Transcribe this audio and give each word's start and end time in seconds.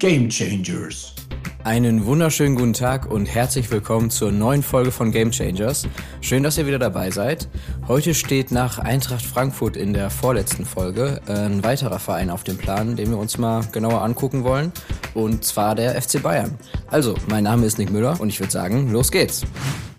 Game 0.00 0.30
Changers. 0.30 1.12
Einen 1.62 2.06
wunderschönen 2.06 2.56
guten 2.56 2.72
Tag 2.72 3.10
und 3.10 3.26
herzlich 3.26 3.70
willkommen 3.70 4.08
zur 4.08 4.32
neuen 4.32 4.62
Folge 4.62 4.92
von 4.92 5.12
Game 5.12 5.30
Changers. 5.30 5.86
Schön, 6.22 6.42
dass 6.42 6.56
ihr 6.56 6.66
wieder 6.66 6.78
dabei 6.78 7.10
seid. 7.10 7.50
Heute 7.86 8.14
steht 8.14 8.50
nach 8.50 8.78
Eintracht 8.78 9.20
Frankfurt 9.20 9.76
in 9.76 9.92
der 9.92 10.08
vorletzten 10.08 10.64
Folge 10.64 11.20
ein 11.26 11.62
weiterer 11.62 11.98
Verein 11.98 12.30
auf 12.30 12.44
dem 12.44 12.56
Plan, 12.56 12.96
den 12.96 13.10
wir 13.10 13.18
uns 13.18 13.36
mal 13.36 13.62
genauer 13.72 14.00
angucken 14.00 14.42
wollen. 14.42 14.72
Und 15.12 15.44
zwar 15.44 15.74
der 15.74 16.00
FC 16.00 16.22
Bayern. 16.22 16.58
Also, 16.86 17.14
mein 17.28 17.44
Name 17.44 17.66
ist 17.66 17.76
Nick 17.76 17.90
Müller 17.90 18.18
und 18.22 18.30
ich 18.30 18.40
würde 18.40 18.52
sagen, 18.52 18.90
los 18.90 19.12
geht's. 19.12 19.44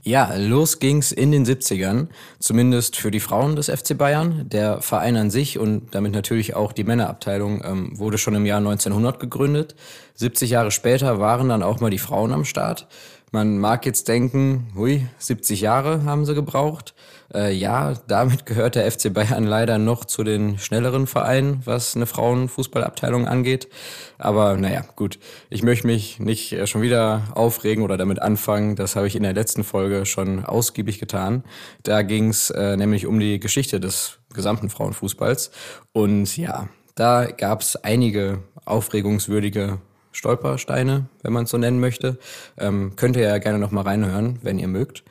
Ja, 0.03 0.33
los 0.35 0.79
ging's 0.79 1.11
in 1.11 1.31
den 1.31 1.45
70ern, 1.45 2.07
zumindest 2.39 2.95
für 2.95 3.11
die 3.11 3.19
Frauen 3.19 3.55
des 3.55 3.69
FC 3.69 3.95
Bayern. 3.95 4.49
Der 4.49 4.81
Verein 4.81 5.15
an 5.15 5.29
sich 5.29 5.59
und 5.59 5.93
damit 5.93 6.11
natürlich 6.13 6.55
auch 6.55 6.73
die 6.73 6.83
Männerabteilung 6.83 7.63
ähm, 7.63 7.99
wurde 7.99 8.17
schon 8.17 8.33
im 8.33 8.47
Jahr 8.47 8.57
1900 8.57 9.19
gegründet. 9.19 9.75
70 10.15 10.49
Jahre 10.49 10.71
später 10.71 11.19
waren 11.19 11.49
dann 11.49 11.61
auch 11.61 11.79
mal 11.81 11.91
die 11.91 11.99
Frauen 11.99 12.33
am 12.33 12.45
Start. 12.45 12.87
Man 13.33 13.59
mag 13.59 13.85
jetzt 13.85 14.09
denken, 14.09 14.67
hui, 14.75 15.07
70 15.17 15.61
Jahre 15.61 16.03
haben 16.03 16.25
sie 16.25 16.35
gebraucht. 16.35 16.93
Äh, 17.33 17.53
ja, 17.53 17.93
damit 18.09 18.45
gehört 18.45 18.75
der 18.75 18.91
FC 18.91 19.13
Bayern 19.13 19.45
leider 19.45 19.77
noch 19.77 20.03
zu 20.03 20.25
den 20.25 20.57
schnelleren 20.57 21.07
Vereinen, 21.07 21.61
was 21.63 21.95
eine 21.95 22.07
Frauenfußballabteilung 22.07 23.29
angeht. 23.29 23.69
Aber 24.17 24.57
naja, 24.57 24.83
gut. 24.97 25.17
Ich 25.49 25.63
möchte 25.63 25.87
mich 25.87 26.19
nicht 26.19 26.51
äh, 26.51 26.67
schon 26.67 26.81
wieder 26.81 27.21
aufregen 27.33 27.85
oder 27.85 27.95
damit 27.95 28.21
anfangen. 28.21 28.75
Das 28.75 28.97
habe 28.97 29.07
ich 29.07 29.15
in 29.15 29.23
der 29.23 29.31
letzten 29.33 29.63
Folge 29.63 30.05
schon 30.05 30.43
ausgiebig 30.43 30.99
getan. 30.99 31.45
Da 31.83 32.01
ging 32.01 32.31
es 32.31 32.49
äh, 32.49 32.75
nämlich 32.75 33.05
um 33.05 33.17
die 33.17 33.39
Geschichte 33.39 33.79
des 33.79 34.19
gesamten 34.33 34.69
Frauenfußballs. 34.69 35.51
Und 35.93 36.35
ja, 36.35 36.67
da 36.95 37.27
gab 37.27 37.61
es 37.61 37.77
einige 37.77 38.39
aufregungswürdige 38.65 39.79
Stolpersteine, 40.11 41.05
wenn 41.23 41.33
man 41.33 41.45
es 41.45 41.49
so 41.49 41.57
nennen 41.57 41.79
möchte. 41.79 42.17
Ähm, 42.57 42.93
könnt 42.95 43.15
ihr 43.15 43.23
ja 43.23 43.37
gerne 43.37 43.59
noch 43.59 43.71
mal 43.71 43.81
reinhören, 43.81 44.39
wenn 44.41 44.59
ihr 44.59 44.67
mögt. 44.67 45.03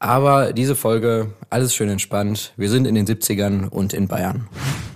Aber 0.00 0.52
diese 0.52 0.76
Folge, 0.76 1.32
alles 1.50 1.74
schön 1.74 1.88
entspannt. 1.88 2.52
Wir 2.56 2.70
sind 2.70 2.86
in 2.86 2.94
den 2.94 3.04
70ern 3.04 3.68
und 3.68 3.92
in 3.92 4.06
Bayern. 4.06 4.48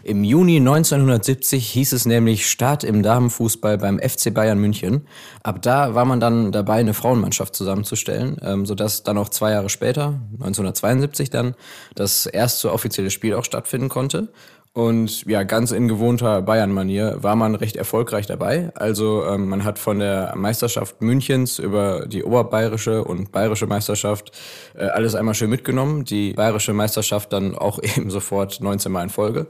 Im 0.04 0.22
Juni 0.22 0.56
1970 0.56 1.68
hieß 1.70 1.92
es 1.92 2.06
nämlich 2.06 2.48
Start 2.48 2.84
im 2.84 3.02
Damenfußball 3.02 3.78
beim 3.78 3.98
FC 3.98 4.32
Bayern 4.32 4.58
München. 4.58 5.06
Ab 5.42 5.60
da 5.62 5.94
war 5.94 6.04
man 6.04 6.20
dann 6.20 6.52
dabei, 6.52 6.74
eine 6.74 6.94
Frauenmannschaft 6.94 7.56
zusammenzustellen, 7.56 8.36
ähm, 8.42 8.64
sodass 8.64 9.02
dann 9.02 9.18
auch 9.18 9.28
zwei 9.28 9.52
Jahre 9.52 9.70
später, 9.70 10.20
1972 10.34 11.30
dann, 11.30 11.54
das 11.96 12.26
erste 12.26 12.72
offizielle 12.72 13.10
Spiel 13.10 13.34
auch 13.34 13.44
stattfinden 13.44 13.88
konnte. 13.88 14.28
Und 14.74 15.26
ja, 15.26 15.42
ganz 15.42 15.70
in 15.70 15.86
gewohnter 15.86 16.40
Bayern-Manier 16.40 17.22
war 17.22 17.36
man 17.36 17.54
recht 17.54 17.76
erfolgreich 17.76 18.26
dabei. 18.26 18.70
Also 18.74 19.22
ähm, 19.26 19.50
man 19.50 19.64
hat 19.64 19.78
von 19.78 19.98
der 19.98 20.32
Meisterschaft 20.34 21.02
Münchens 21.02 21.58
über 21.58 22.06
die 22.06 22.24
oberbayerische 22.24 23.04
und 23.04 23.32
bayerische 23.32 23.66
Meisterschaft 23.66 24.32
äh, 24.74 24.84
alles 24.84 25.14
einmal 25.14 25.34
schön 25.34 25.50
mitgenommen. 25.50 26.06
Die 26.06 26.32
bayerische 26.32 26.72
Meisterschaft 26.72 27.34
dann 27.34 27.54
auch 27.54 27.80
eben 27.82 28.08
sofort 28.08 28.62
19 28.62 28.90
Mal 28.90 29.02
in 29.02 29.10
Folge. 29.10 29.46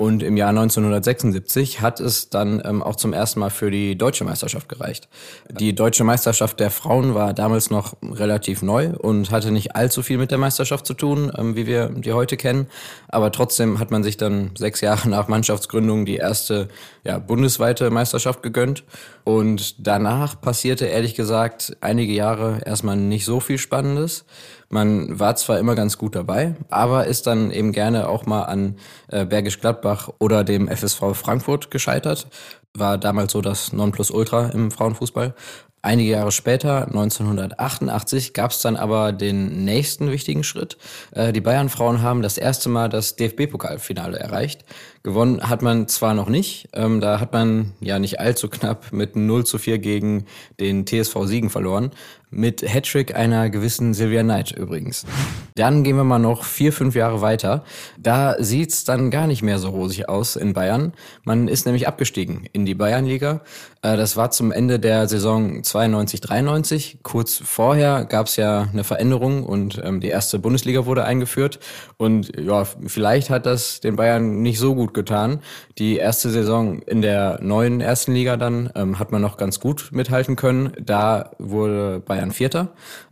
Und 0.00 0.22
im 0.22 0.38
Jahr 0.38 0.48
1976 0.48 1.82
hat 1.82 2.00
es 2.00 2.30
dann 2.30 2.62
ähm, 2.64 2.82
auch 2.82 2.96
zum 2.96 3.12
ersten 3.12 3.38
Mal 3.38 3.50
für 3.50 3.70
die 3.70 3.98
deutsche 3.98 4.24
Meisterschaft 4.24 4.66
gereicht. 4.66 5.10
Die 5.50 5.74
deutsche 5.74 6.04
Meisterschaft 6.04 6.58
der 6.58 6.70
Frauen 6.70 7.14
war 7.14 7.34
damals 7.34 7.68
noch 7.68 7.92
relativ 8.02 8.62
neu 8.62 8.92
und 8.96 9.30
hatte 9.30 9.50
nicht 9.50 9.76
allzu 9.76 10.02
viel 10.02 10.16
mit 10.16 10.30
der 10.30 10.38
Meisterschaft 10.38 10.86
zu 10.86 10.94
tun, 10.94 11.30
ähm, 11.36 11.54
wie 11.54 11.66
wir 11.66 11.90
die 11.90 12.14
heute 12.14 12.38
kennen. 12.38 12.66
Aber 13.08 13.30
trotzdem 13.30 13.78
hat 13.78 13.90
man 13.90 14.02
sich 14.02 14.16
dann 14.16 14.52
sechs 14.56 14.80
Jahre 14.80 15.06
nach 15.10 15.28
Mannschaftsgründung 15.28 16.06
die 16.06 16.16
erste 16.16 16.68
ja, 17.04 17.18
bundesweite 17.18 17.90
Meisterschaft 17.90 18.42
gegönnt. 18.42 18.84
Und 19.24 19.86
danach 19.86 20.40
passierte 20.40 20.86
ehrlich 20.86 21.14
gesagt 21.14 21.76
einige 21.82 22.14
Jahre 22.14 22.60
erstmal 22.64 22.96
nicht 22.96 23.26
so 23.26 23.38
viel 23.38 23.58
Spannendes. 23.58 24.24
Man 24.72 25.18
war 25.18 25.34
zwar 25.34 25.58
immer 25.58 25.74
ganz 25.74 25.98
gut 25.98 26.14
dabei, 26.14 26.54
aber 26.68 27.08
ist 27.08 27.26
dann 27.26 27.50
eben 27.50 27.72
gerne 27.72 28.08
auch 28.08 28.24
mal 28.24 28.44
an 28.44 28.76
äh, 29.08 29.24
Bergisch 29.24 29.60
Gladbach 29.60 30.10
oder 30.20 30.44
dem 30.44 30.68
FSV 30.68 31.14
Frankfurt 31.14 31.72
gescheitert. 31.72 32.28
War 32.74 32.98
damals 32.98 33.32
so 33.32 33.40
das 33.40 33.72
Nonplusultra 33.72 34.50
im 34.50 34.70
Frauenfußball. 34.70 35.34
Einige 35.82 36.10
Jahre 36.10 36.30
später, 36.30 36.88
1988, 36.88 38.34
gab 38.34 38.50
es 38.50 38.60
dann 38.60 38.76
aber 38.76 39.12
den 39.12 39.64
nächsten 39.64 40.10
wichtigen 40.10 40.44
Schritt. 40.44 40.76
Äh, 41.12 41.32
die 41.32 41.40
Bayern-Frauen 41.40 42.02
haben 42.02 42.20
das 42.20 42.36
erste 42.36 42.68
Mal 42.68 42.90
das 42.90 43.16
DFB-Pokalfinale 43.16 44.18
erreicht. 44.18 44.66
Gewonnen 45.02 45.48
hat 45.48 45.62
man 45.62 45.88
zwar 45.88 46.12
noch 46.12 46.28
nicht, 46.28 46.68
ähm, 46.74 47.00
da 47.00 47.18
hat 47.18 47.32
man 47.32 47.72
ja 47.80 47.98
nicht 47.98 48.20
allzu 48.20 48.50
knapp 48.50 48.92
mit 48.92 49.16
0 49.16 49.46
zu 49.46 49.56
4 49.56 49.78
gegen 49.78 50.26
den 50.60 50.84
TSV 50.84 51.24
Siegen 51.24 51.48
verloren, 51.48 51.92
mit 52.30 52.62
Hattrick 52.62 53.14
einer 53.14 53.48
gewissen 53.48 53.94
Sylvia 53.94 54.22
Knight 54.22 54.52
übrigens. 54.52 55.06
Dann 55.54 55.82
gehen 55.82 55.96
wir 55.96 56.04
mal 56.04 56.18
noch 56.18 56.44
vier, 56.44 56.74
fünf 56.74 56.94
Jahre 56.94 57.22
weiter. 57.22 57.64
Da 57.98 58.36
sieht's 58.38 58.84
dann 58.84 59.10
gar 59.10 59.26
nicht 59.26 59.42
mehr 59.42 59.58
so 59.58 59.70
rosig 59.70 60.10
aus 60.10 60.36
in 60.36 60.52
Bayern. 60.52 60.92
Man 61.24 61.48
ist 61.48 61.64
nämlich 61.64 61.88
abgestiegen 61.88 62.46
in 62.60 62.66
die 62.66 62.74
Bayernliga. 62.74 63.40
Äh, 63.82 63.96
das 63.96 64.16
war 64.16 64.30
zum 64.30 64.52
Ende 64.52 64.78
der 64.78 65.08
Saison 65.08 65.62
92, 65.62 66.20
93. 66.20 66.98
Kurz 67.02 67.40
vorher 67.42 68.04
gab's 68.04 68.36
ja 68.36 68.68
eine 68.72 68.84
Veränderung 68.84 69.44
und 69.44 69.80
ähm, 69.82 70.00
die 70.00 70.08
erste 70.08 70.38
Bundesliga 70.38 70.84
wurde 70.84 71.04
eingeführt. 71.04 71.58
Und 71.96 72.38
ja, 72.38 72.64
vielleicht 72.64 73.30
hat 73.30 73.46
das 73.46 73.80
den 73.80 73.96
Bayern 73.96 74.42
nicht 74.42 74.58
so 74.58 74.74
gut 74.74 74.90
gut 74.90 74.94
getan. 74.94 75.40
Die 75.78 75.96
erste 75.96 76.30
Saison 76.30 76.80
in 76.82 77.02
der 77.02 77.38
neuen 77.42 77.80
ersten 77.80 78.12
Liga 78.12 78.36
dann 78.36 78.70
ähm, 78.74 78.98
hat 78.98 79.12
man 79.12 79.22
noch 79.22 79.36
ganz 79.36 79.60
gut 79.60 79.90
mithalten 79.92 80.36
können. 80.36 80.72
Da 80.80 81.30
wurde 81.38 82.00
Bayern 82.00 82.32
Vierter. 82.32 82.68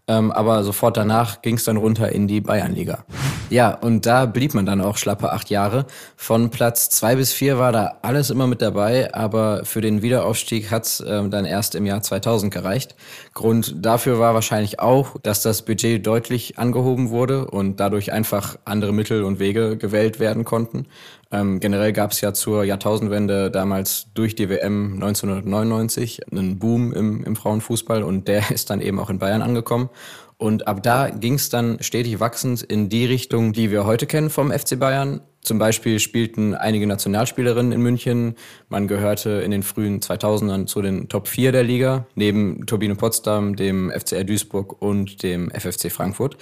Ähm, 0.09 0.33
aber 0.33 0.65
sofort 0.65 0.97
danach 0.97 1.43
ging 1.43 1.57
es 1.57 1.65
dann 1.65 1.77
runter 1.77 2.11
in 2.11 2.27
die 2.27 2.41
Bayernliga. 2.41 3.05
Ja, 3.51 3.75
und 3.75 4.07
da 4.07 4.27
blieb 4.27 4.55
man 4.55 4.67
dann 4.67 4.81
auch 4.81 4.97
schlappe 4.97 5.33
acht 5.33 5.51
Jahre. 5.51 5.87
Von 6.17 6.51
Platz 6.51 6.91
zwei 6.91 7.17
bis 7.17 7.33
vier 7.33 7.59
war 7.59 7.73
da 7.73 7.99
alles 8.03 8.31
immer 8.31 8.47
mit 8.47 8.63
dabei, 8.63 9.15
aber 9.15 9.65
für 9.65 9.81
den 9.81 10.03
Wiederaufstieg 10.03 10.71
hat's 10.71 11.03
ähm, 11.07 11.31
dann 11.31 11.45
erst 11.45 11.75
im 11.75 11.87
Jahr 11.87 12.03
2000 12.03 12.53
gereicht. 12.53 12.95
Grund 13.35 13.75
dafür 13.77 14.19
war 14.19 14.35
wahrscheinlich 14.35 14.81
auch, 14.81 15.17
dass 15.23 15.43
das 15.43 15.63
Budget 15.63 16.07
deutlich 16.07 16.59
angehoben 16.59 17.11
wurde 17.11 17.47
und 17.47 17.79
dadurch 17.81 18.13
einfach 18.13 18.57
andere 18.65 18.93
Mittel 18.93 19.23
und 19.23 19.39
Wege 19.39 19.77
gewählt 19.77 20.21
werden 20.21 20.45
konnten. 20.45 20.87
Ähm, 21.31 21.61
generell 21.61 21.93
gab 21.93 22.13
es 22.13 22.21
ja 22.21 22.33
zur 22.33 22.65
Jahrtausendwende 22.65 23.51
damals 23.51 24.07
durch 24.15 24.35
die 24.35 24.49
WM 24.49 24.95
1999 24.95 26.21
einen 26.31 26.59
Boom 26.59 26.93
im, 26.93 27.23
im 27.25 27.37
Frauenfußball 27.37 28.03
und 28.03 28.29
der 28.29 28.51
ist 28.51 28.71
dann 28.71 28.81
eben 28.81 28.99
auch 28.99 29.11
in 29.11 29.19
Bayern 29.19 29.43
angekommen. 29.43 29.91
Und 30.39 30.69
ab 30.69 30.85
da 30.85 31.11
ging 31.11 31.35
es 31.35 31.49
dann 31.49 31.83
stetig 31.83 32.21
wachsend 32.21 32.63
in 32.63 32.89
die 32.89 33.05
Richtung, 33.05 33.53
die 33.53 33.73
wir 33.73 33.85
heute 33.85 34.07
kennen 34.07 34.31
vom 34.31 34.53
FC 34.53 34.79
Bayern. 34.79 35.21
Zum 35.43 35.59
Beispiel 35.59 35.99
spielten 35.99 36.55
einige 36.55 36.87
Nationalspielerinnen 36.87 37.73
in 37.73 37.81
München. 37.81 38.37
Man 38.69 38.87
gehörte 38.87 39.31
in 39.31 39.51
den 39.51 39.63
frühen 39.63 40.01
2000ern 40.01 40.67
zu 40.67 40.81
den 40.81 41.09
Top 41.09 41.27
4 41.27 41.53
der 41.53 41.65
Liga, 41.65 42.07
neben 42.15 42.67
Turbine 42.67 42.95
Potsdam, 42.95 43.57
dem 43.57 43.91
FCR 43.91 44.25
Duisburg 44.25 44.81
und 44.81 45.23
dem 45.23 45.51
FFC 45.51 45.91
Frankfurt. 45.91 46.37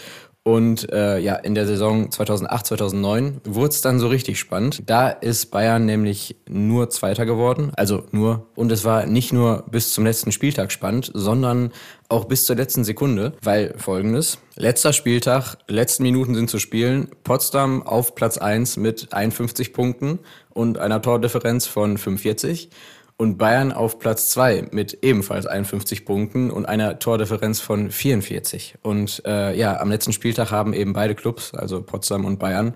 Und 0.47 0.93
äh, 0.93 1.19
ja, 1.19 1.35
in 1.35 1.57
der 1.57 1.67
Saison 1.67 2.09
2008, 2.09 2.67
2009 2.67 3.41
wurde 3.47 3.71
es 3.71 3.81
dann 3.81 3.99
so 3.99 4.07
richtig 4.07 4.39
spannend. 4.39 4.85
Da 4.87 5.09
ist 5.09 5.47
Bayern 5.47 5.87
nämlich 5.87 6.37
nur 6.49 6.89
Zweiter 6.89 7.27
geworden, 7.27 7.73
also 7.75 8.05
nur. 8.13 8.47
Und 8.55 8.71
es 8.71 8.85
war 8.85 9.07
nicht 9.07 9.33
nur 9.33 9.65
bis 9.69 9.93
zum 9.93 10.05
letzten 10.05 10.31
Spieltag 10.31 10.71
spannend, 10.71 11.11
sondern 11.13 11.73
auch 12.09 12.27
bis 12.27 12.47
zur 12.47 12.55
letzten 12.55 12.85
Sekunde, 12.85 13.33
weil 13.43 13.75
folgendes. 13.77 14.39
Letzter 14.55 14.93
Spieltag, 14.93 15.57
letzten 15.67 16.05
Minuten 16.05 16.37
sind 16.37 16.49
zu 16.49 16.61
spielen. 16.61 17.09
Potsdam 17.25 17.83
auf 17.83 18.15
Platz 18.15 18.39
1 18.39 18.77
mit 18.77 19.13
51 19.13 19.73
Punkten 19.73 20.21
und 20.55 20.79
einer 20.79 21.03
Tordifferenz 21.03 21.67
von 21.67 21.99
45 21.99 22.71
und 23.19 23.39
Bayern 23.39 23.73
auf 23.73 23.99
Platz 23.99 24.29
zwei 24.31 24.67
mit 24.73 24.99
ebenfalls 25.03 25.47
51 25.47 26.05
Punkten 26.05 26.51
und 26.51 26.67
einer 26.67 26.99
Tordifferenz 26.99 27.61
von 27.61 27.91
44. 27.91 28.77
Und 28.83 29.23
äh, 29.27 29.57
ja, 29.57 29.81
am 29.81 29.91
letzten 29.91 30.13
Spieltag 30.13 30.51
haben 30.51 30.75
eben 30.75 30.93
beide 30.93 31.15
Clubs, 31.15 31.55
also 31.55 31.83
Potsdam 31.83 32.27
und 32.27 32.39
Bayern, 32.39 32.75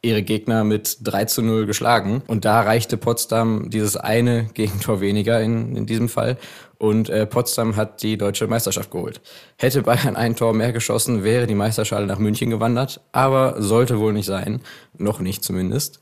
ihre 0.00 0.22
Gegner 0.22 0.64
mit 0.64 0.98
3 1.02 1.26
zu 1.26 1.42
0 1.42 1.66
geschlagen. 1.66 2.22
Und 2.26 2.44
da 2.46 2.62
reichte 2.62 2.96
Potsdam 2.96 3.68
dieses 3.68 3.96
eine 3.96 4.44
Gegentor 4.54 5.00
weniger 5.00 5.40
in, 5.40 5.76
in 5.76 5.84
diesem 5.84 6.08
Fall. 6.08 6.38
Und 6.78 7.10
äh, 7.10 7.26
Potsdam 7.26 7.76
hat 7.76 8.02
die 8.02 8.16
deutsche 8.16 8.46
Meisterschaft 8.48 8.90
geholt. 8.90 9.20
Hätte 9.58 9.82
Bayern 9.82 10.16
ein 10.16 10.34
Tor 10.34 10.54
mehr 10.54 10.72
geschossen, 10.72 11.22
wäre 11.22 11.46
die 11.46 11.54
Meisterschale 11.54 12.06
nach 12.06 12.18
München 12.18 12.50
gewandert. 12.50 13.00
Aber 13.12 13.60
sollte 13.60 14.00
wohl 14.00 14.14
nicht 14.14 14.26
sein. 14.26 14.62
Noch 14.96 15.20
nicht 15.20 15.44
zumindest. 15.44 16.00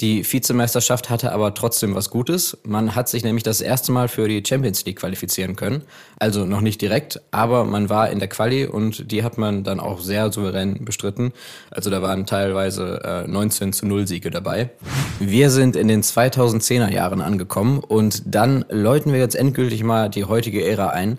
Die 0.00 0.22
Vizemeisterschaft 0.22 1.10
hatte 1.10 1.32
aber 1.32 1.54
trotzdem 1.54 1.96
was 1.96 2.08
Gutes. 2.08 2.56
Man 2.62 2.94
hat 2.94 3.08
sich 3.08 3.24
nämlich 3.24 3.42
das 3.42 3.60
erste 3.60 3.90
Mal 3.90 4.06
für 4.06 4.28
die 4.28 4.44
Champions 4.46 4.84
League 4.84 5.00
qualifizieren 5.00 5.56
können. 5.56 5.82
Also 6.20 6.44
noch 6.46 6.60
nicht 6.60 6.80
direkt, 6.80 7.20
aber 7.32 7.64
man 7.64 7.88
war 7.88 8.08
in 8.08 8.20
der 8.20 8.28
Quali 8.28 8.64
und 8.64 9.10
die 9.10 9.24
hat 9.24 9.38
man 9.38 9.64
dann 9.64 9.80
auch 9.80 9.98
sehr 9.98 10.32
souverän 10.32 10.84
bestritten. 10.84 11.32
Also 11.72 11.90
da 11.90 12.00
waren 12.00 12.26
teilweise 12.26 13.24
äh, 13.26 13.28
19 13.28 13.72
zu 13.72 13.86
0 13.86 14.06
Siege 14.06 14.30
dabei. 14.30 14.70
Wir 15.18 15.50
sind 15.50 15.74
in 15.74 15.88
den 15.88 16.04
2010er 16.04 16.92
Jahren 16.92 17.20
angekommen 17.20 17.80
und 17.80 18.22
dann 18.24 18.64
läuten 18.68 19.12
wir 19.12 19.18
jetzt 19.18 19.34
endgültig 19.34 19.82
mal 19.82 20.08
die 20.08 20.26
heutige 20.26 20.64
Ära 20.64 20.90
ein. 20.90 21.18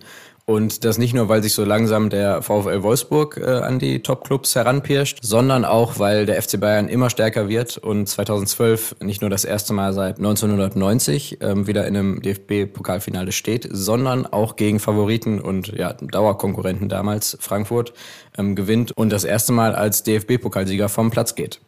Und 0.50 0.84
das 0.84 0.98
nicht 0.98 1.14
nur, 1.14 1.30
weil 1.30 1.44
sich 1.44 1.54
so 1.54 1.64
langsam 1.64 2.10
der 2.10 2.42
VfL 2.42 2.82
Wolfsburg 2.82 3.38
äh, 3.38 3.44
an 3.44 3.78
die 3.78 4.02
Top-Clubs 4.02 4.56
heranpirscht, 4.56 5.20
sondern 5.22 5.64
auch, 5.64 6.00
weil 6.00 6.26
der 6.26 6.42
FC 6.42 6.60
Bayern 6.60 6.90
immer 6.90 7.12
stärker 7.12 7.48
wird 7.50 7.78
und 7.78 8.10
2012 8.10 8.96
nicht 9.00 9.22
nur 9.22 9.30
das 9.30 9.46
erste 9.46 9.74
Mal 9.74 9.94
seit 9.94 10.18
1990 10.18 11.38
ähm, 11.42 11.68
wieder 11.68 11.86
in 11.86 11.96
einem 11.96 12.22
DFB-Pokalfinale 12.24 13.32
steht, 13.32 13.68
sondern 13.70 14.26
auch 14.26 14.56
gegen 14.56 14.80
Favoriten 14.80 15.40
und 15.40 15.68
ja, 15.68 15.94
Dauerkonkurrenten 15.94 16.90
damals, 16.90 17.38
Frankfurt, 17.40 17.94
ähm, 18.36 18.56
gewinnt 18.56 18.92
und 18.98 19.12
das 19.12 19.26
erste 19.26 19.54
Mal 19.54 19.76
als 19.76 20.02
DFB-Pokalsieger 20.02 20.90
vom 20.90 21.12
Platz 21.12 21.36
geht. 21.36 21.62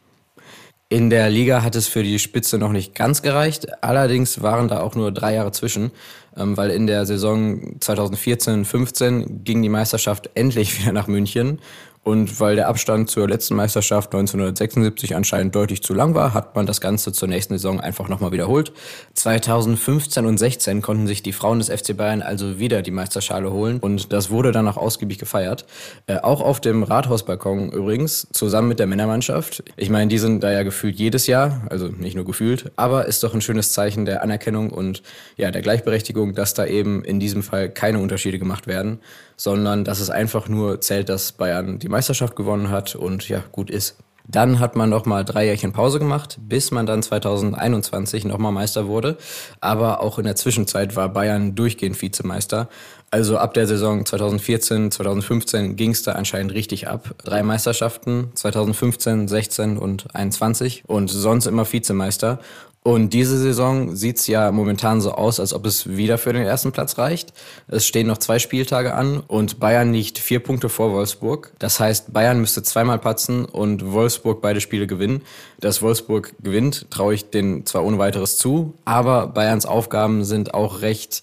In 0.91 1.09
der 1.09 1.29
Liga 1.29 1.63
hat 1.63 1.77
es 1.77 1.87
für 1.87 2.03
die 2.03 2.19
Spitze 2.19 2.57
noch 2.57 2.73
nicht 2.73 2.93
ganz 2.95 3.21
gereicht. 3.21 3.81
Allerdings 3.81 4.41
waren 4.41 4.67
da 4.67 4.81
auch 4.81 4.93
nur 4.93 5.13
drei 5.13 5.35
Jahre 5.35 5.53
zwischen, 5.53 5.91
ähm, 6.35 6.57
weil 6.57 6.69
in 6.69 6.85
der 6.85 7.05
Saison 7.05 7.77
2014-15 7.79 9.45
ging 9.45 9.61
die 9.61 9.69
Meisterschaft 9.69 10.29
endlich 10.33 10.77
wieder 10.81 10.91
nach 10.91 11.07
München 11.07 11.59
und 12.03 12.39
weil 12.39 12.55
der 12.55 12.67
Abstand 12.67 13.11
zur 13.11 13.27
letzten 13.27 13.55
Meisterschaft 13.55 14.13
1976 14.13 15.15
anscheinend 15.15 15.53
deutlich 15.53 15.83
zu 15.83 15.93
lang 15.93 16.15
war, 16.15 16.33
hat 16.33 16.55
man 16.55 16.65
das 16.65 16.81
Ganze 16.81 17.13
zur 17.13 17.27
nächsten 17.27 17.53
Saison 17.53 17.79
einfach 17.79 18.09
nochmal 18.09 18.31
wiederholt. 18.31 18.73
2015 19.13 20.25
und 20.25 20.39
16 20.39 20.81
konnten 20.81 21.05
sich 21.05 21.21
die 21.21 21.31
Frauen 21.31 21.59
des 21.59 21.69
FC 21.69 21.95
Bayern 21.95 22.23
also 22.23 22.57
wieder 22.57 22.81
die 22.81 22.89
Meisterschale 22.89 23.51
holen 23.51 23.77
und 23.79 24.11
das 24.11 24.31
wurde 24.31 24.51
dann 24.51 24.67
auch 24.67 24.77
ausgiebig 24.77 25.19
gefeiert. 25.19 25.65
Äh, 26.07 26.17
auch 26.17 26.41
auf 26.41 26.59
dem 26.59 26.81
Rathausbalkon 26.81 27.71
übrigens, 27.71 28.27
zusammen 28.31 28.69
mit 28.69 28.79
der 28.79 28.87
Männermannschaft. 28.87 29.63
Ich 29.77 29.91
meine, 29.91 30.07
die 30.07 30.17
sind 30.17 30.43
da 30.43 30.51
ja 30.51 30.63
gefühlt 30.63 30.95
jedes 30.97 31.27
Jahr, 31.27 31.67
also 31.69 31.87
nicht 31.87 32.15
nur 32.15 32.25
gefühlt, 32.25 32.71
aber 32.77 33.05
ist 33.05 33.21
doch 33.23 33.35
ein 33.35 33.41
schönes 33.41 33.73
Zeichen 33.73 34.05
der 34.05 34.23
Anerkennung 34.23 34.71
und 34.71 35.03
ja, 35.37 35.51
der 35.51 35.61
Gleichberechtigung, 35.61 36.33
dass 36.33 36.55
da 36.55 36.65
eben 36.65 37.03
in 37.03 37.19
diesem 37.19 37.43
Fall 37.43 37.69
keine 37.69 37.99
Unterschiede 37.99 38.39
gemacht 38.39 38.65
werden 38.65 38.99
sondern 39.41 39.83
dass 39.83 39.99
es 39.99 40.11
einfach 40.11 40.47
nur 40.47 40.81
zählt, 40.81 41.09
dass 41.09 41.31
Bayern 41.31 41.79
die 41.79 41.89
Meisterschaft 41.89 42.35
gewonnen 42.35 42.69
hat 42.69 42.93
und 42.93 43.27
ja, 43.27 43.43
gut 43.51 43.71
ist. 43.71 43.97
Dann 44.27 44.59
hat 44.59 44.75
man 44.75 44.91
nochmal 44.91 45.25
drei 45.25 45.45
Jährchen 45.45 45.73
Pause 45.73 45.97
gemacht, 45.97 46.37
bis 46.39 46.69
man 46.69 46.85
dann 46.85 47.01
2021 47.01 48.23
nochmal 48.23 48.51
Meister 48.51 48.85
wurde. 48.85 49.17
Aber 49.59 50.01
auch 50.01 50.19
in 50.19 50.25
der 50.25 50.35
Zwischenzeit 50.35 50.95
war 50.95 51.09
Bayern 51.09 51.55
durchgehend 51.55 51.99
Vizemeister. 51.99 52.69
Also 53.09 53.39
ab 53.39 53.55
der 53.55 53.65
Saison 53.65 54.05
2014, 54.05 54.91
2015 54.91 55.75
ging 55.75 55.89
es 55.89 56.03
da 56.03 56.11
anscheinend 56.11 56.53
richtig 56.53 56.87
ab. 56.87 57.15
Drei 57.23 57.41
Meisterschaften, 57.41 58.29
2015, 58.35 59.27
16 59.27 59.77
und 59.77 60.13
21 60.13 60.83
und 60.85 61.07
sonst 61.09 61.47
immer 61.47 61.69
Vizemeister. 61.69 62.39
Und 62.83 63.13
diese 63.13 63.37
Saison 63.37 63.95
sieht's 63.95 64.25
ja 64.25 64.51
momentan 64.51 65.01
so 65.01 65.11
aus, 65.11 65.39
als 65.39 65.53
ob 65.53 65.67
es 65.67 65.87
wieder 65.95 66.17
für 66.17 66.33
den 66.33 66.43
ersten 66.43 66.71
Platz 66.71 66.97
reicht. 66.97 67.31
Es 67.67 67.85
stehen 67.85 68.07
noch 68.07 68.17
zwei 68.17 68.39
Spieltage 68.39 68.95
an 68.95 69.19
und 69.19 69.59
Bayern 69.59 69.93
liegt 69.93 70.17
vier 70.17 70.39
Punkte 70.39 70.67
vor 70.67 70.91
Wolfsburg. 70.91 71.53
Das 71.59 71.79
heißt, 71.79 72.11
Bayern 72.11 72.41
müsste 72.41 72.63
zweimal 72.63 72.97
patzen 72.97 73.45
und 73.45 73.91
Wolfsburg 73.91 74.41
beide 74.41 74.61
Spiele 74.61 74.87
gewinnen. 74.87 75.21
Dass 75.59 75.83
Wolfsburg 75.83 76.33
gewinnt, 76.41 76.89
traue 76.89 77.13
ich 77.13 77.29
denen 77.29 77.67
zwar 77.67 77.83
ohne 77.83 77.99
weiteres 77.99 78.39
zu, 78.39 78.73
aber 78.83 79.27
Bayerns 79.27 79.67
Aufgaben 79.67 80.25
sind 80.25 80.55
auch 80.55 80.81
recht 80.81 81.21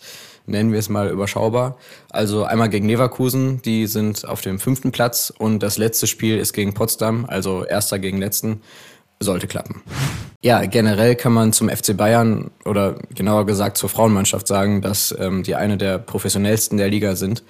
nennen 0.48 0.72
wir 0.72 0.78
es 0.78 0.88
mal 0.88 1.10
überschaubar. 1.10 1.76
Also 2.08 2.44
einmal 2.44 2.70
gegen 2.70 2.88
Leverkusen, 2.88 3.60
die 3.60 3.86
sind 3.86 4.26
auf 4.26 4.40
dem 4.40 4.58
fünften 4.58 4.92
Platz 4.92 5.30
und 5.36 5.62
das 5.62 5.76
letzte 5.76 6.06
Spiel 6.06 6.38
ist 6.38 6.54
gegen 6.54 6.72
Potsdam, 6.72 7.26
also 7.26 7.64
erster 7.66 7.98
gegen 7.98 8.16
letzten 8.16 8.62
sollte 9.20 9.46
klappen. 9.46 9.82
Ja, 10.40 10.64
generell 10.66 11.16
kann 11.16 11.32
man 11.32 11.52
zum 11.52 11.68
FC 11.68 11.96
Bayern 11.96 12.52
oder 12.64 12.94
genauer 13.12 13.44
gesagt 13.44 13.76
zur 13.76 13.88
Frauenmannschaft 13.88 14.46
sagen, 14.46 14.82
dass 14.82 15.12
ähm, 15.18 15.42
die 15.42 15.56
eine 15.56 15.76
der 15.76 15.98
professionellsten 15.98 16.78
der 16.78 16.88
Liga 16.88 17.16
sind 17.16 17.42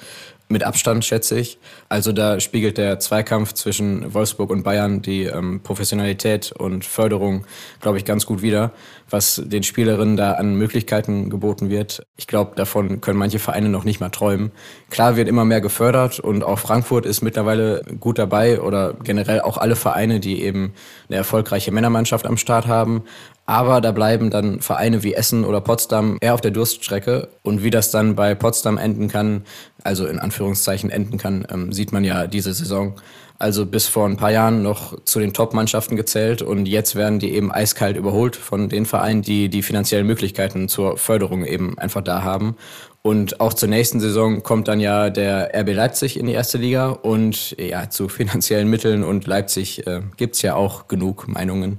mit 0.48 0.64
Abstand, 0.64 1.04
schätze 1.04 1.38
ich. 1.38 1.58
Also 1.88 2.12
da 2.12 2.40
spiegelt 2.40 2.78
der 2.78 2.98
Zweikampf 2.98 3.52
zwischen 3.52 4.14
Wolfsburg 4.14 4.50
und 4.50 4.62
Bayern 4.62 5.02
die 5.02 5.24
ähm, 5.24 5.60
Professionalität 5.62 6.52
und 6.52 6.84
Förderung, 6.84 7.44
glaube 7.80 7.98
ich, 7.98 8.04
ganz 8.04 8.24
gut 8.24 8.40
wider, 8.40 8.72
was 9.10 9.42
den 9.44 9.62
Spielerinnen 9.62 10.16
da 10.16 10.32
an 10.32 10.54
Möglichkeiten 10.54 11.28
geboten 11.28 11.68
wird. 11.68 12.06
Ich 12.16 12.26
glaube, 12.26 12.56
davon 12.56 13.00
können 13.00 13.18
manche 13.18 13.38
Vereine 13.38 13.68
noch 13.68 13.84
nicht 13.84 14.00
mal 14.00 14.08
träumen. 14.08 14.50
Klar 14.90 15.16
wird 15.16 15.28
immer 15.28 15.44
mehr 15.44 15.60
gefördert 15.60 16.18
und 16.18 16.42
auch 16.42 16.58
Frankfurt 16.58 17.04
ist 17.04 17.22
mittlerweile 17.22 17.82
gut 18.00 18.18
dabei 18.18 18.60
oder 18.60 18.94
generell 19.04 19.42
auch 19.42 19.58
alle 19.58 19.76
Vereine, 19.76 20.18
die 20.18 20.42
eben 20.42 20.72
eine 21.08 21.16
erfolgreiche 21.16 21.72
Männermannschaft 21.72 22.26
am 22.26 22.38
Start 22.38 22.66
haben. 22.66 23.04
Aber 23.48 23.80
da 23.80 23.92
bleiben 23.92 24.28
dann 24.28 24.60
Vereine 24.60 25.02
wie 25.02 25.14
Essen 25.14 25.46
oder 25.46 25.62
Potsdam 25.62 26.18
eher 26.20 26.34
auf 26.34 26.42
der 26.42 26.50
Durststrecke. 26.50 27.28
Und 27.42 27.64
wie 27.64 27.70
das 27.70 27.90
dann 27.90 28.14
bei 28.14 28.34
Potsdam 28.34 28.76
enden 28.76 29.08
kann, 29.08 29.44
also 29.82 30.06
in 30.06 30.18
Anführungszeichen 30.18 30.90
enden 30.90 31.16
kann, 31.16 31.46
ähm, 31.50 31.72
sieht 31.72 31.90
man 31.90 32.04
ja 32.04 32.26
diese 32.26 32.52
Saison. 32.52 32.96
Also 33.38 33.64
bis 33.64 33.88
vor 33.88 34.06
ein 34.06 34.18
paar 34.18 34.32
Jahren 34.32 34.62
noch 34.62 35.02
zu 35.04 35.18
den 35.18 35.32
Top-Mannschaften 35.32 35.96
gezählt 35.96 36.42
und 36.42 36.66
jetzt 36.66 36.94
werden 36.94 37.20
die 37.20 37.32
eben 37.32 37.50
eiskalt 37.50 37.96
überholt 37.96 38.36
von 38.36 38.68
den 38.68 38.84
Vereinen, 38.84 39.22
die 39.22 39.48
die 39.48 39.62
finanziellen 39.62 40.06
Möglichkeiten 40.06 40.68
zur 40.68 40.98
Förderung 40.98 41.46
eben 41.46 41.78
einfach 41.78 42.02
da 42.02 42.22
haben. 42.22 42.54
Und 43.00 43.40
auch 43.40 43.54
zur 43.54 43.70
nächsten 43.70 44.00
Saison 44.00 44.42
kommt 44.42 44.68
dann 44.68 44.80
ja 44.80 45.08
der 45.08 45.58
RB 45.58 45.72
Leipzig 45.72 46.18
in 46.18 46.26
die 46.26 46.34
erste 46.34 46.58
Liga 46.58 46.88
und 46.90 47.56
ja, 47.58 47.88
zu 47.88 48.08
finanziellen 48.10 48.68
Mitteln 48.68 49.04
und 49.04 49.26
Leipzig 49.26 49.86
äh, 49.86 50.02
gibt's 50.18 50.42
ja 50.42 50.54
auch 50.54 50.86
genug 50.86 51.28
Meinungen. 51.28 51.78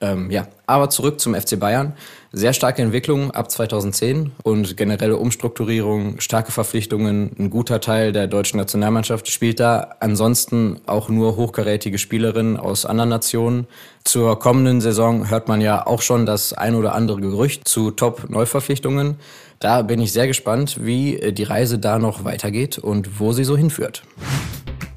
Ähm, 0.00 0.30
ja, 0.30 0.46
aber 0.66 0.90
zurück 0.90 1.20
zum 1.20 1.34
FC 1.34 1.58
Bayern. 1.58 1.94
Sehr 2.32 2.52
starke 2.52 2.82
Entwicklung 2.82 3.30
ab 3.30 3.50
2010 3.50 4.32
und 4.42 4.76
generelle 4.76 5.16
Umstrukturierung, 5.16 6.20
starke 6.20 6.52
Verpflichtungen. 6.52 7.30
Ein 7.38 7.48
guter 7.48 7.80
Teil 7.80 8.12
der 8.12 8.26
deutschen 8.26 8.58
Nationalmannschaft 8.58 9.28
spielt 9.28 9.58
da. 9.58 9.96
Ansonsten 10.00 10.80
auch 10.84 11.08
nur 11.08 11.36
hochkarätige 11.36 11.96
Spielerinnen 11.96 12.58
aus 12.58 12.84
anderen 12.84 13.08
Nationen. 13.08 13.66
Zur 14.04 14.38
kommenden 14.38 14.82
Saison 14.82 15.30
hört 15.30 15.48
man 15.48 15.62
ja 15.62 15.86
auch 15.86 16.02
schon 16.02 16.26
das 16.26 16.52
ein 16.52 16.74
oder 16.74 16.94
andere 16.94 17.22
Gerücht 17.22 17.66
zu 17.66 17.90
Top-Neuverpflichtungen. 17.90 19.16
Da 19.60 19.80
bin 19.80 20.00
ich 20.00 20.12
sehr 20.12 20.26
gespannt, 20.26 20.84
wie 20.84 21.32
die 21.32 21.44
Reise 21.44 21.78
da 21.78 21.98
noch 21.98 22.24
weitergeht 22.24 22.76
und 22.76 23.18
wo 23.18 23.32
sie 23.32 23.44
so 23.44 23.56
hinführt. 23.56 24.02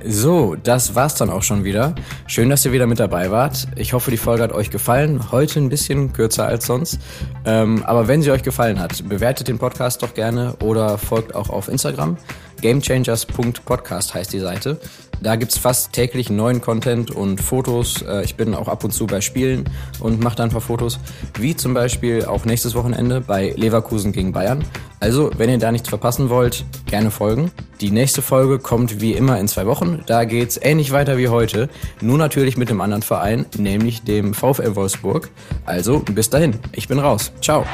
So, 0.05 0.55
das 0.55 0.95
war's 0.95 1.15
dann 1.15 1.29
auch 1.29 1.43
schon 1.43 1.65
wieder. 1.65 1.93
Schön, 2.25 2.49
dass 2.49 2.63
ihr 2.63 2.71
wieder 2.71 2.87
mit 2.87 2.99
dabei 2.99 3.31
wart. 3.31 3.67
Ich 3.75 3.91
hoffe, 3.91 4.11
die 4.11 4.17
Folge 4.17 4.43
hat 4.43 4.53
euch 4.53 4.69
gefallen. 4.69 5.31
Heute 5.31 5.59
ein 5.59 5.67
bisschen 5.67 6.13
kürzer 6.13 6.45
als 6.45 6.65
sonst. 6.67 6.99
Ähm, 7.43 7.83
aber 7.83 8.07
wenn 8.07 8.21
sie 8.21 8.31
euch 8.31 8.43
gefallen 8.43 8.79
hat, 8.79 9.07
bewertet 9.09 9.49
den 9.49 9.59
Podcast 9.59 10.01
doch 10.01 10.13
gerne 10.13 10.55
oder 10.63 10.97
folgt 10.97 11.35
auch 11.35 11.49
auf 11.49 11.67
Instagram. 11.67 12.15
Gamechangers.podcast 12.61 14.13
heißt 14.13 14.33
die 14.33 14.39
Seite. 14.39 14.79
Da 15.21 15.35
gibt's 15.35 15.57
fast 15.57 15.91
täglich 15.91 16.29
neuen 16.29 16.61
Content 16.61 17.11
und 17.11 17.41
Fotos. 17.41 18.01
Äh, 18.01 18.23
ich 18.23 18.35
bin 18.35 18.55
auch 18.55 18.67
ab 18.67 18.83
und 18.83 18.91
zu 18.91 19.05
bei 19.05 19.21
Spielen 19.21 19.65
und 19.99 20.21
mache 20.21 20.37
da 20.37 20.43
ein 20.43 20.49
paar 20.49 20.61
Fotos. 20.61 20.99
Wie 21.37 21.55
zum 21.55 21.73
Beispiel 21.73 22.25
auch 22.25 22.45
nächstes 22.45 22.73
Wochenende 22.75 23.21
bei 23.21 23.53
Leverkusen 23.57 24.11
gegen 24.11 24.31
Bayern. 24.31 24.63
Also, 25.01 25.31
wenn 25.37 25.49
ihr 25.49 25.57
da 25.57 25.71
nichts 25.71 25.89
verpassen 25.89 26.29
wollt, 26.29 26.65
gerne 26.85 27.11
folgen. 27.11 27.51
Die 27.81 27.91
nächste 27.91 28.21
Folge 28.21 28.59
kommt 28.59 29.01
wie 29.01 29.13
immer 29.13 29.39
in 29.39 29.47
zwei 29.47 29.65
Wochen. 29.65 30.03
Da 30.05 30.25
geht's 30.25 30.59
ähnlich 30.61 30.91
weiter 30.91 31.17
wie 31.17 31.29
heute. 31.29 31.69
Nur 32.01 32.17
natürlich 32.17 32.57
mit 32.57 32.69
einem 32.69 32.81
anderen 32.81 33.03
Verein, 33.03 33.45
nämlich 33.57 34.03
dem 34.03 34.33
VfL 34.33 34.75
Wolfsburg. 34.75 35.29
Also, 35.65 35.99
bis 35.99 36.29
dahin. 36.29 36.59
Ich 36.73 36.87
bin 36.87 36.99
raus. 36.99 37.31
Ciao. 37.41 37.65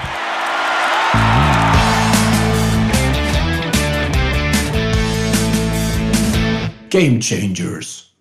Game 6.90 7.20
Changers. 7.20 8.12